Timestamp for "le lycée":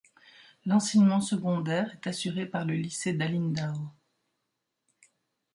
2.65-3.13